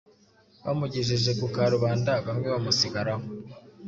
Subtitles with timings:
[0.65, 3.25] Bamugejeje ku karubanda bamwe bamusigaraho